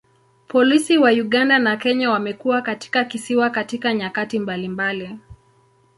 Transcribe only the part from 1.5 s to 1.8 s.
na